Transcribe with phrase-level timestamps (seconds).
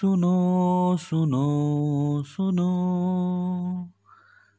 [0.00, 2.68] सुनो सुनो सुनो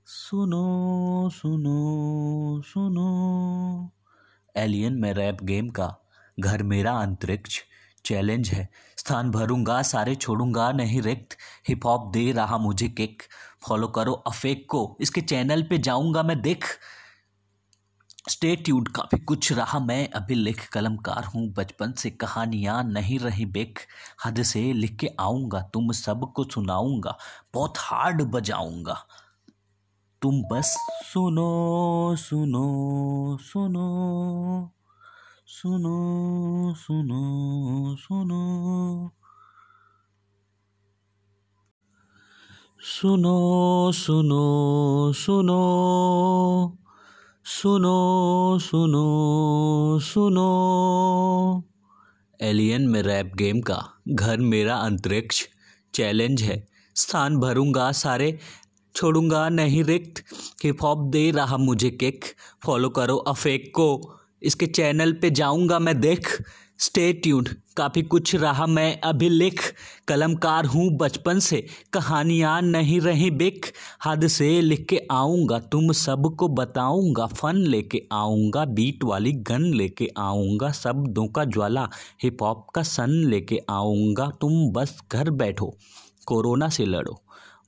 [0.05, 3.91] सुनो सुनो सुनो।
[4.55, 5.97] एलियन, में रैप गेम का
[6.39, 7.59] घर मेरा अंतरिक्ष
[8.05, 13.23] चैलेंज है। स्थान भरूँगा, सारे छोड़ूँगा, नहीं रिक्त। हिप हॉप दे रहा मुझे किक
[13.67, 16.65] फॉलो करो अफेक को। इसके चैनल पे जाऊँगा मैं देख।
[18.29, 23.45] स्टे ट्यूड काफ़ी कुछ रहा। मैं अभी लिख कलमकार हूँ, बचपन से कहानियाँ नहीं रही,
[23.45, 23.79] बेक
[24.25, 27.17] हद से लिख के आऊँगा, तुम सबको सुनाऊँगा,
[27.53, 28.97] बहुत हार्ड बजाऊँगा।
[30.21, 33.87] तुम बस सुनो सुनो सुनो
[35.47, 39.11] सुनो सुनो सुनो
[42.81, 45.59] सुनो सुनो सुनो।
[47.49, 50.49] सुनो सुनो सुनो।
[52.41, 53.77] एलियन में रैप गेम का
[54.09, 55.47] घर मेरा अंतरिक्ष
[55.93, 58.39] चैलेंज है। स्थान भरूँगा, सारे
[58.95, 60.23] छोड़ूँगा नहीं रिक्त।
[60.63, 62.25] हिप हॉप दे रहा मुझे किक
[62.65, 66.43] फॉलो करो अफेक को। इसके चैनल पे जाऊँगा मैं देख।
[66.79, 69.73] स्टे ट्यून्ड काफ़ी कुछ रहा मैं अभी लिख।
[70.07, 73.65] कलमकार हूँ बचपन से। कहानियाँ नहीं रही बिक।
[74.05, 80.09] हद से लिख के आऊँगा। तुम सबको बताऊँगा। फन लेके आऊँगा। बीट वाली गन लेके
[80.17, 81.89] आऊँगा। शब्दों का ज्वाला।
[82.23, 85.77] हिप हॉप का सन लेके आऊँगा। तुम बस घर बैठो।
[86.27, 87.21] कोरोना से लड़ो।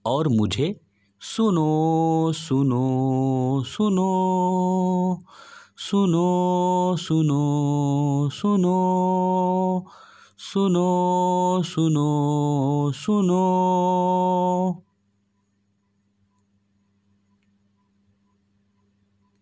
[0.06, 0.80] और मुझे
[1.22, 4.09] सुनो सुनो सुनो।
[5.83, 9.83] その、その、その、
[10.37, 14.83] その、その、その、